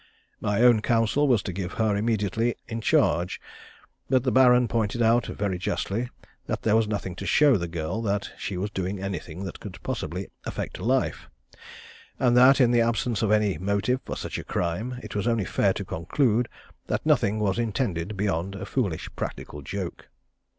My 0.39 0.63
own 0.63 0.81
counsel 0.81 1.27
was 1.27 1.43
to 1.43 1.53
give 1.53 1.73
her 1.73 1.95
immediately 1.95 2.55
in 2.67 2.81
charge, 2.81 3.39
but 4.09 4.23
the 4.23 4.31
Baron 4.31 4.67
pointed 4.67 4.99
out, 5.03 5.27
very 5.27 5.59
justly, 5.59 6.09
that 6.47 6.63
there 6.63 6.75
was 6.75 6.87
nothing 6.87 7.15
to 7.17 7.25
show 7.27 7.55
the 7.55 7.67
girl 7.67 8.01
that 8.01 8.31
she 8.35 8.57
was 8.57 8.71
doing 8.71 8.99
anything 8.99 9.43
that 9.43 9.59
could 9.59 9.77
possibly 9.83 10.31
affect 10.43 10.79
life; 10.79 11.29
and 12.17 12.35
that, 12.35 12.59
in 12.59 12.71
the 12.71 12.81
absence 12.81 13.21
of 13.21 13.31
any 13.31 13.59
motive 13.59 14.01
for 14.03 14.17
such 14.17 14.39
a 14.39 14.43
crime, 14.43 14.99
it 15.03 15.13
was 15.15 15.27
only 15.27 15.45
fair 15.45 15.71
to 15.73 15.85
conclude 15.85 16.49
that 16.87 17.05
nothing 17.05 17.37
was 17.37 17.59
intended 17.59 18.17
beyond 18.17 18.55
a 18.55 18.65
foolish 18.65 19.07
practical 19.15 19.61
joke. 19.61 20.09